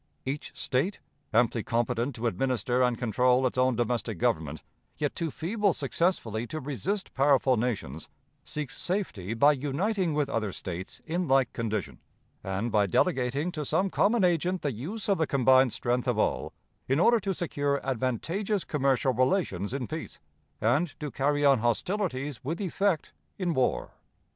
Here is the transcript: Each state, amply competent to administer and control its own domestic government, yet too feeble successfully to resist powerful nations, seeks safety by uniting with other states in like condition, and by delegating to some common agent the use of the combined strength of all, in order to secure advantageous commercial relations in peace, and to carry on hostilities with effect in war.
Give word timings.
Each 0.25 0.51
state, 0.57 0.99
amply 1.31 1.61
competent 1.61 2.15
to 2.15 2.25
administer 2.25 2.81
and 2.81 2.97
control 2.97 3.45
its 3.45 3.55
own 3.55 3.75
domestic 3.75 4.17
government, 4.17 4.63
yet 4.97 5.13
too 5.13 5.29
feeble 5.29 5.73
successfully 5.73 6.47
to 6.47 6.59
resist 6.59 7.13
powerful 7.13 7.55
nations, 7.55 8.09
seeks 8.43 8.81
safety 8.81 9.35
by 9.35 9.51
uniting 9.51 10.15
with 10.15 10.27
other 10.27 10.51
states 10.53 11.01
in 11.05 11.27
like 11.27 11.53
condition, 11.53 11.99
and 12.43 12.71
by 12.71 12.87
delegating 12.87 13.51
to 13.51 13.63
some 13.63 13.91
common 13.91 14.23
agent 14.23 14.63
the 14.63 14.71
use 14.73 15.07
of 15.07 15.19
the 15.19 15.27
combined 15.27 15.71
strength 15.71 16.07
of 16.07 16.17
all, 16.17 16.51
in 16.87 16.99
order 16.99 17.19
to 17.19 17.31
secure 17.35 17.79
advantageous 17.85 18.63
commercial 18.63 19.13
relations 19.13 19.71
in 19.71 19.85
peace, 19.85 20.19
and 20.59 20.99
to 20.99 21.11
carry 21.11 21.45
on 21.45 21.59
hostilities 21.59 22.43
with 22.43 22.59
effect 22.59 23.13
in 23.37 23.53
war. 23.53 23.91